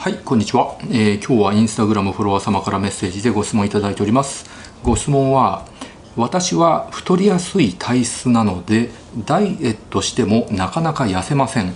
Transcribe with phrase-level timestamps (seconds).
[0.00, 4.48] はいこんにちは、えー、今日はインスタグラムフォロワー様からメッセージでご質問いただいております。
[4.84, 5.66] ご質問は
[6.14, 8.90] 私は太りやすい体質なので
[9.26, 11.72] ダイエットしてもなかなか痩せません。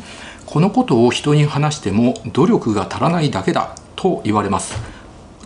[0.47, 4.77] このことを人に話しても努力が足らないだけだと言われます。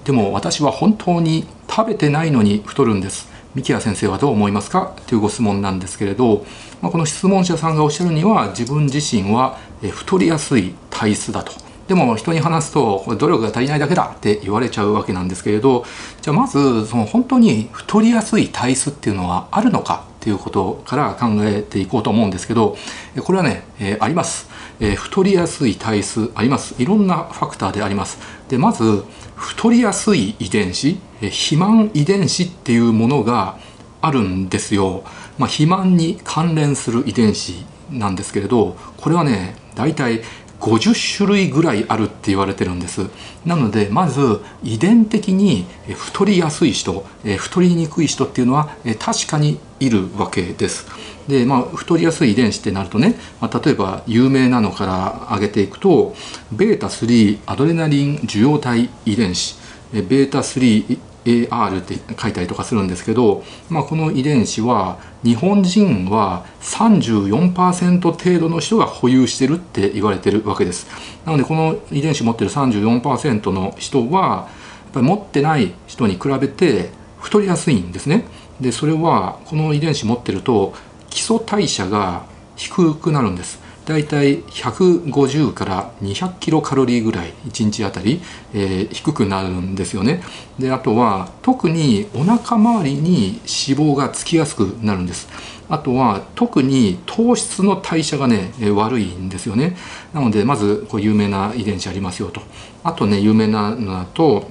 [0.04, 3.30] でも私は本当に食べてないのに太るんです。
[3.54, 4.93] 三木谷先生はどう思いますか？
[5.06, 6.45] というご質問なんですけれど、
[6.82, 11.64] まあ、この質問者さんがおっしゃるには自分自身は太りやすい体質だと。
[11.89, 15.84] でも人に話すと努力が足りないだけだって言われちゃうわけなんですけれど
[16.20, 22.77] じゃあまずその本当に太りやすい体質っていうのはあるのかっていうことから考えていこうと思うんですけど
[23.23, 28.18] これはね、えー、あります、えー、太りやすい体質ありますいろんなファクターであります。
[28.48, 29.05] でまず
[29.37, 33.59] 太りやすい遺伝子、えー、肥満遺伝子っていうものが
[34.01, 35.05] あるんですよ、
[35.38, 40.23] まあ、肥満に関連する遺伝子なんですけれどこれはね大体
[40.60, 43.09] 50種類ぐらいあるって言われてるんです。
[43.45, 47.04] なのでまず遺伝的に太りやすい人
[47.38, 50.87] 太りにくい人っていうのは確かにいるわけです。
[51.29, 56.15] でまあ太りやすい遺伝子ってなるとね、まあ、例えば有名なのから挙げていくと
[56.54, 59.57] β3 アドレナリン受容体遺伝子
[59.93, 70.87] β3 AR って書いたりとかするんですけど、まあ、この遺伝子は日本人は34%程度の人が保有してるって言われてるわけです。
[71.25, 74.49] なのでこの遺伝子持ってる34%の人は
[74.84, 76.91] やっぱり持ってない人に比べて
[77.21, 78.25] 太りやすいんですね。
[78.61, 80.75] でそれはこの遺伝子持ってると
[81.11, 82.25] 基礎代謝が
[82.56, 83.66] 低くなるんです。
[83.87, 88.20] だいたい150から200キロカロリーぐらい1日あたり、
[88.53, 90.22] えー、低くなるんですよね。
[90.59, 95.28] であとは特にお腹周りに脂肪がつきやすくなるんです。
[95.69, 99.76] あとは特に糖質の代謝がね悪いんですよね。
[100.12, 102.43] なのでまずこう有名な遺伝子ありますよと。
[102.82, 104.50] あとね有名なのだと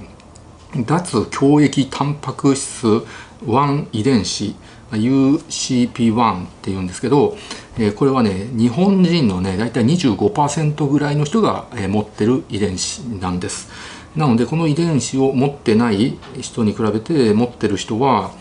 [0.86, 3.06] 脱強液タンパク質
[3.46, 4.56] 1遺伝子
[4.92, 7.36] UCP1 っていうんですけど
[7.78, 13.70] えこれはね日本人のね大体25%ぐらいの人が、え持ってる遺伝子なんです。
[14.16, 18.32] なのでこの遺伝子を持ってない人に比べて持ってる人は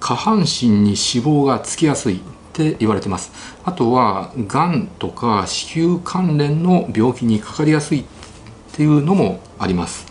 [0.00, 2.20] 下半身に脂肪がつきやすいっ
[2.52, 3.30] て言われてます。
[3.64, 8.04] あとはがんとか子宮関連の病気にかかりやすいっ
[8.72, 10.06] ていうのもあります。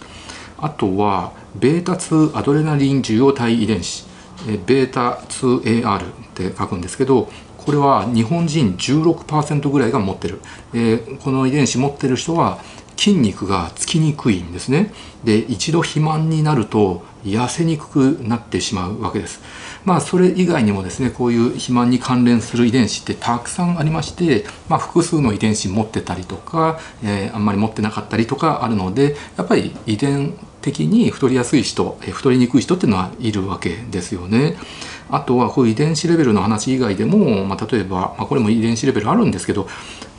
[0.57, 4.07] あとは β2 アドレナリン受容体遺伝子。
[4.47, 7.29] β2AR って書くんですけど
[7.65, 10.39] これは日本人16%ぐらいが持ってる、
[10.73, 12.59] えー、この遺伝子持ってる人は
[12.99, 14.91] 筋肉がつきにくいんですね。
[15.23, 19.41] で一度肥満になると痩せにくくなってしまうわけです。
[19.85, 30.37] まあそれ以外にもですねこういう肥満に関連する遺伝子ってたくさんありまして、まあ、複数の遺伝子持ってたりとか、えー、あんまり持ってなかったりとかあるのでやっぱり遺伝
[30.71, 34.57] 的に太りやすい人太りにくい人っていうのはいるわけですよね。
[35.11, 39.67] あとはこういう遺伝子レベルの話以外でも、まあ、例えば、まあ、これも遺伝子レベルあるんですけど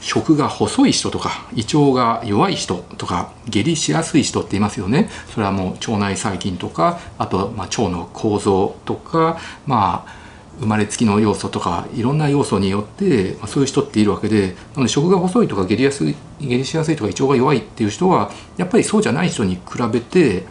[0.00, 10.19] 食が細い人とか胃腸が弱い人とか下痢しやすい人っていますよねそれはもう腸内細菌とかあとまあ腸の構造とかまあ
[10.60, 19.60] 生まれつきの要素とかいろんな要素によって、まあ、そういう人っているわけでなので食が細いとか下痢やすい下痢しやすいとか胃腸が弱いっていう人はやっぱりそうじゃない人に比
[19.90, 20.44] べて、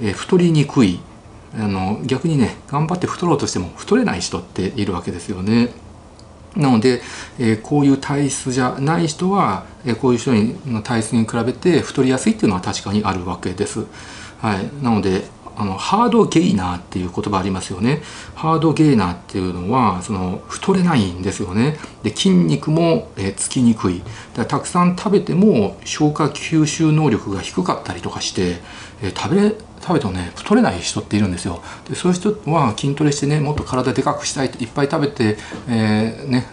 [0.00, 1.00] えー、太りにくい
[1.54, 5.70] あの逆にね頑張って太ろうとしても太れない人っているわけですよね。
[6.56, 7.02] なので、
[7.38, 10.32] えー、こういう体質じゃない人は、えー、こういう人
[10.70, 13.84] の体質に比べて太りやすいっていうのは確かにあるわけです。
[14.40, 15.24] はい、なので
[15.56, 18.02] あのハードゲイナーっていう言葉ありますよね。
[18.34, 21.78] ハードゲイナーっていうのはその太れないんですよね。
[22.02, 24.02] で筋肉も、えー、つきにくい。
[24.34, 28.60] だたくさん食べても消化吸収能力が低かったりとかして、
[29.02, 31.62] えー、食べ食べてもね太れない人っているんですよ。
[31.88, 35.36] でそういう人は筋トレしてねもっと体でかくしたいっていっぱい食べて、
[35.68, 36.46] えー、ね、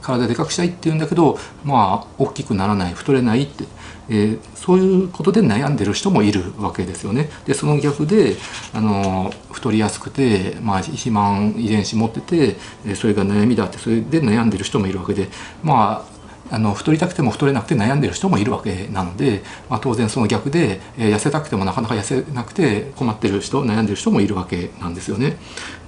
[0.00, 3.64] 体でかくしたいっていうんだけどまあ大きくならない太れないって、
[4.08, 7.28] えー、そういうことで悩んでる人もいるわけですよね。
[7.46, 8.36] でその逆で
[8.72, 15.28] あの太りやすくて、まあ、肥満遺伝子持っててそれが悩みだってそれで悩んでる人もいるわけで
[15.62, 16.11] まあ
[16.52, 25.38] あの太りたくても太れなくて悩んでる人もいるわけなので、まあ、当然その逆で、えー、痩せたくてもなかなか痩せなくて困ってる人悩んでる人もいるわけなんですよね。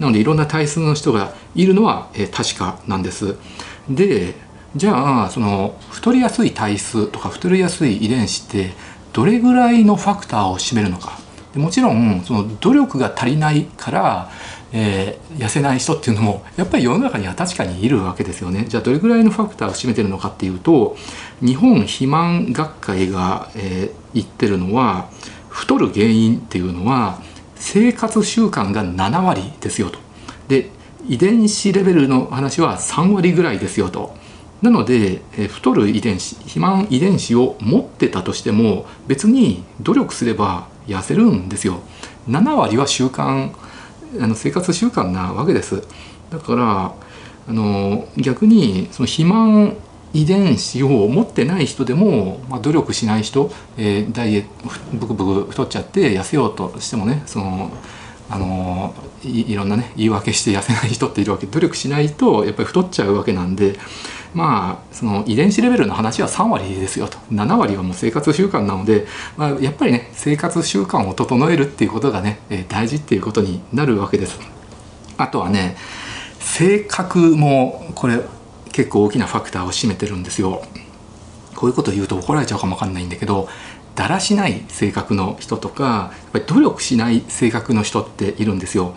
[0.00, 3.36] なのでいろんな体質の人がいるのは、えー、確かなんです。
[3.90, 4.34] で
[4.74, 8.72] じゃあその太りやすい体質とか太りやすい遺伝子って
[9.12, 11.18] どれぐらいのファクターを占めるのか
[11.58, 14.30] もちろんその努力が足りないから
[14.76, 18.64] えー、痩せない人っていうのもやっぱり世の中には確かにいるわけですよね。
[18.68, 20.96] じゃあどれぐらいのファクターを占めてるのかっていうと
[21.40, 25.08] 日本肥満学会が、えー、言ってるのは
[25.48, 27.20] 太る原因っていうのは
[27.54, 30.00] 生活習慣が7割ですよと。
[30.48, 30.70] で
[31.06, 34.16] 遺伝子レベルの話は3割ぐらいですよと。
[34.60, 41.80] なのでえ太る遺伝子肥満遺伝子を持ってたとしても別に努力すれば痩せるんですよ。
[42.28, 43.52] 7割は習慣
[44.20, 45.82] あの生活習慣なわけです。
[46.30, 46.94] だから
[47.46, 49.76] あの逆にその肥満
[50.12, 57.70] 遺伝子を持ってない人でも、まあ、努力しない人、えー、ダイエットブクブク太っちゃって痩せようとしてもねその
[58.30, 61.46] あのいいろんなね言い訳して痩せない人っているわけ。
[61.46, 63.76] 努力しないとやっぱり太っちゃうわけなんで
[64.34, 74.38] まあその遺伝子レベルの話は3割ですよと7割はもう生活習慣なので、まあ、やっぱりね生活習慣を整えるっていうことがね、え、大事っていうことになるわけです。
[75.16, 75.76] あとはね
[76.40, 78.20] 性格もこれ
[78.72, 80.62] 結構大きなファクターを占めてるんですよ。
[81.54, 83.48] こういうこと言うと怒られちゃうかもわかんないんだけど
[83.94, 88.96] だらしない性格の人とかやっぱり努力しない性格の人っているんですよ。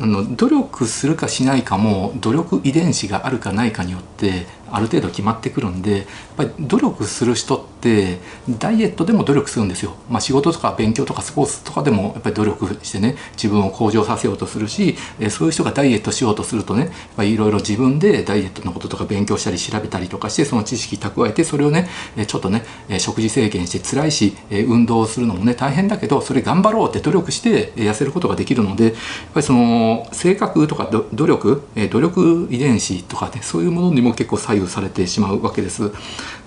[0.00, 6.06] あの努力するかしないかも努力遺伝子があるかないかによってある程度決まってくるんでやっ
[6.36, 8.18] ぱり努力する人っって
[8.58, 14.96] ダイエットでも努力するんですよ、まあ、仕事とか勉強とかスポーツとかでもやっぱり努力してね自分を向上させようとするし
[15.30, 21.88] そういう人がダイエットしようとするとねいろいろ自分でダイエットのこととか勉強したり調べたりとかしてその知識蓄えてそれをね
[22.26, 22.64] ちょっとね
[22.98, 28.94] 食事制限して辛いし運動するのもね大変だけどそれ頑張ろうって努力して痩せることができるのでやっ
[29.34, 35.92] ぱりその性格とか努力努力遺伝子とかねそういうものにも結構左右されてしまうわけです。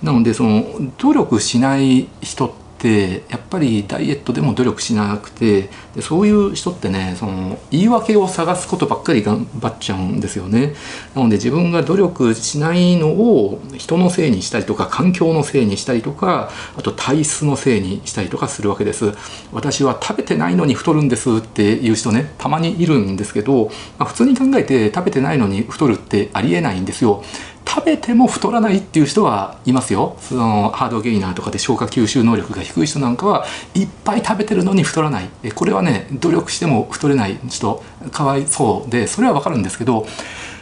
[0.04, 0.64] なのでその
[0.98, 10.74] 努力しない人ってやっぱりダイエットでも努力しなくてでそういう人ってねその言い訳を探すことばっかり頑張っちゃうんですよね。
[11.14, 19.14] なので自分が努力しないのを人のせいにしたりとか環境のせいにしたりとかあと体質のせいにしたりとかするわけです。
[19.52, 23.66] 私は食べてないのに太るんですっていう人ねたまにいるんですけど、
[23.98, 27.24] まあ、普通に考えて食べてないのに太るってありえないんですよ。
[27.70, 30.18] 食べても太らないっていう人はいますよ。
[30.22, 33.46] そのハードゲイナーとかで消化吸収能力が低い人なんかは
[33.76, 35.30] いっぱい食べてるのに太らない。
[35.54, 37.84] これはね努力しても太れない人。
[38.12, 40.08] かわいそうでそれはわかるんですけど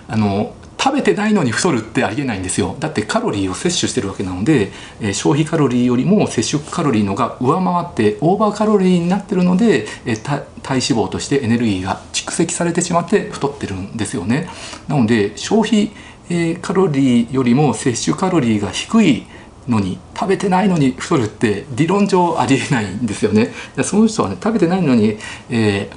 [0.09, 2.75] あの食べてないのに太るってありえないんですよ。
[2.79, 4.71] だってカロリーを摂取してるわけなので、
[5.01, 14.49] え、消費カロリーよりも摂取カロリーのが上回ってオーバーカロリーになってるので、え、体脂肪としてエネルギーが蓄積されてしまって太ってるんですよね。
[14.87, 15.91] なので消費
[16.29, 19.25] えー、カロリーよりも摂取カロリーが低い
[19.67, 23.51] のに食べてないのに太るって理論上ありえないんですよね。
[23.83, 25.17] その人はね食べてないのに、
[25.49, 25.89] え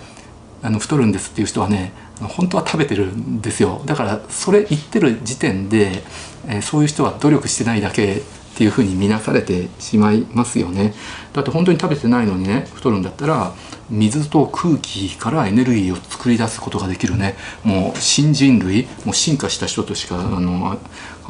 [0.62, 6.02] ー、あの太るんですっていう人はね本当は食べてるんですよだからそれ言ってる時点で、
[6.46, 8.20] えー、そういう人は努力してないだけっ
[8.56, 10.92] ていうふうに見なされてしまいますよね。
[11.32, 13.54] だって本当に食べてないのにね太るんだったら
[13.90, 17.36] 水と空気からエネルギーを作り出すことができるね。
[17.64, 20.78] もう新人類もう進化した人としかあの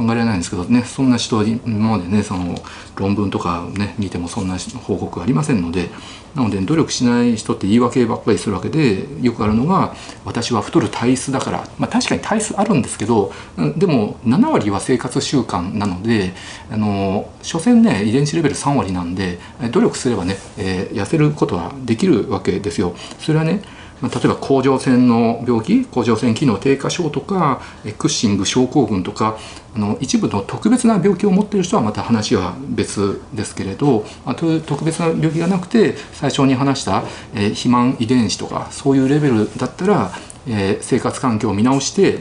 [0.00, 2.54] 考えられないんですけどねそんな人は今までねその
[2.96, 5.90] 論文とかね見てもそんな報告ありませんので
[6.34, 13.32] なので努力しない人って言い訳ばっかりするわけでよくあるのが私は太る体質だから、まあ、確かに体質あるんですけど
[13.76, 16.32] でも7割は生活習慣なので
[16.70, 19.38] あの所詮ね遺伝子レベル3割なんで
[19.72, 22.94] 努力すればね、えー、痩せることはできるわけですよ。
[23.18, 23.62] それはね
[24.02, 27.60] 例えば甲状腺の病気甲状腺機能低下症とか
[27.98, 29.38] クッシング症候群とか
[29.76, 37.02] あの一部の特別な病気を持っている人はまた話は別ですけれどあと特別な病気がなくて最初に話した、
[37.34, 40.12] えー、肥満遺伝子とかそういうレベルだったら、
[40.48, 42.20] えー、生活環境を見直して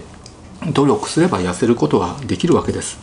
[0.73, 2.99] 努力すれば痩せることはできるわけです。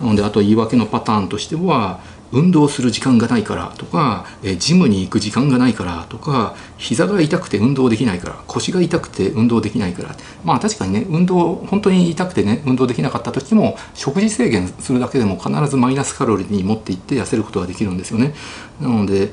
[0.00, 2.00] なのであと言い訳のパターンとしては
[2.32, 18.34] 運動する時間がないからとか、えジムに行く時間がないからとか膝が痛くて運動できないから腰が痛くて運動できないからまあ確かにね運動本当に痛くてね運動できなかった時も食事制限するだけでも必ずマイナスカロリーに持っていって痩せることができるんですよね。
[18.80, 19.32] なので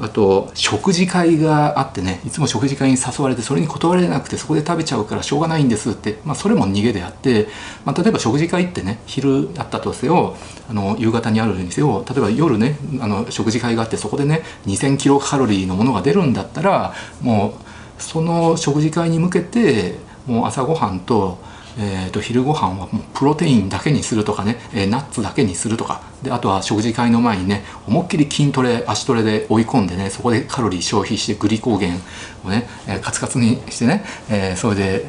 [0.00, 7.48] あと食事会があってねいつも食事会に誘われてそれに断れなくてそこで食べちゃうからしょうがないんですって、まあ、それも逃げであって、
[7.84, 10.36] まあ、例えば食事会ってね昼あったとせよ
[10.68, 17.58] あの夕方にあるにせよ例えば夜ねあの食事会があってそこでね2000キロカロリーのものが出るんだったらも
[17.98, 21.38] うその食事会に向けてもう朝ごはんと
[21.78, 31.96] えー、と昼ご飯はもうプロテインだけにするとかね、えー、ナッツだけにするとかであとは食事会の前にね思いっきり筋トレ足トレで追い込んでねそこでカロリー消費してグリコーゲン
[32.44, 35.06] をね、えー、カツカツにしてね、えー、それで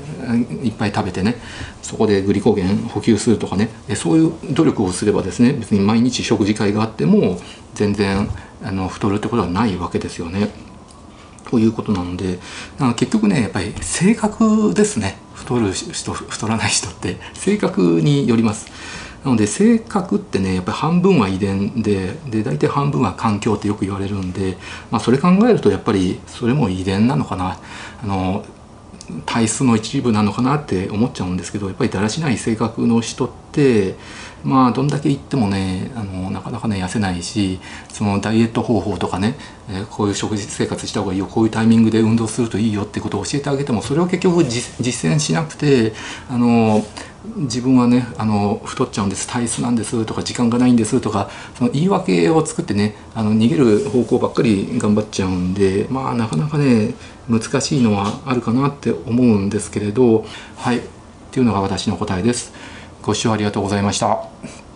[0.63, 1.35] いっぱい食べてね
[1.81, 7.39] そこでグリコーゲン補給するとかねそういう努力をすればですね別に毎日食事会があっても
[7.73, 8.29] 全然
[8.63, 10.66] あの太るってことはないわけですよね。
[11.49, 12.39] ということなので
[12.97, 15.17] 結局ねやっぱり性格ですね。
[15.33, 17.17] 太る人太らない人って。
[17.33, 18.67] 性格によります。
[19.23, 24.57] なので性格ってねやっぱり半分は遺伝でで大体半分は環境ってよく言われるんで、
[24.91, 27.59] まあ、それ考えるとやっぱりそれも遺伝なのかな。
[28.03, 28.45] あの
[29.25, 33.46] 体質の一部なのかなって思っちゃうんですけどやっぱりだらしない性格の人って
[34.43, 39.35] まあどんだけ言ってもねあのなかなかね痩せないしそのダイエット方法とかね、
[39.69, 45.93] えこういう食事生活した方がいいよこういうタイミングで運動するといいよってことを教えてあげてもそれを結局実践しなくて
[46.29, 46.85] あの
[47.35, 56.93] 自分はねあの太っちゃうんです体質なんですとか時間がないんですとかその言い訳を作ってねあの逃げる方向ばっかり頑張っちゃうんでまあなかなかね
[57.27, 60.25] 難しいのはあるかなって思うんですけれど
[60.55, 60.81] はいっ
[61.31, 62.53] ていうのが私の答えです。
[63.07, 64.66] ご視聴ありがとうございました。